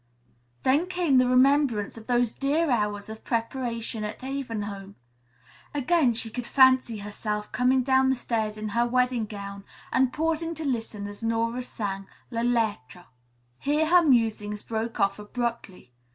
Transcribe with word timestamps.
Then 0.63 0.87
came 0.87 1.19
the 1.19 1.27
remembrance 1.29 1.95
of 1.95 2.07
those 2.07 2.33
dear 2.33 2.71
hours 2.71 3.07
of 3.07 3.23
preparation 3.23 4.03
at 4.03 4.19
Haven 4.19 4.63
Home. 4.63 4.95
Again 5.75 6.15
she 6.15 6.31
could 6.31 6.47
fancy 6.47 6.97
herself 6.97 7.51
coming 7.51 7.83
down 7.83 8.09
the 8.09 8.15
stairs 8.15 8.57
in 8.57 8.69
her 8.69 8.87
wedding 8.87 9.27
gown 9.27 9.63
and 9.91 10.11
pausing 10.11 10.55
to 10.55 10.65
listen 10.65 11.05
as 11.05 11.21
Nora 11.21 11.61
sang 11.61 12.07
"La 12.31 12.41
Lettre." 12.41 13.05
Here 13.59 13.85
her 13.85 14.01
musings 14.01 14.63
broke 14.63 14.99
off 14.99 15.19
abruptly. 15.19 15.93